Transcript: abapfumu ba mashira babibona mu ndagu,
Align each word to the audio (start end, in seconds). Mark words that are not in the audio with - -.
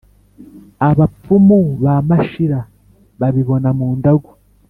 abapfumu 0.87 1.59
ba 1.83 1.95
mashira 2.07 2.59
babibona 3.19 3.69
mu 3.77 3.87
ndagu, 3.99 4.31